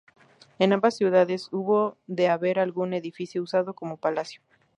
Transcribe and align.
En 0.57 0.73
ambas 0.73 0.97
ciudades 0.97 1.49
hubo 1.51 1.95
de 2.07 2.27
haber 2.27 2.57
algún 2.57 2.95
edificio 2.95 3.39
usado 3.43 3.75
como 3.75 3.97
palacio. 3.97 4.41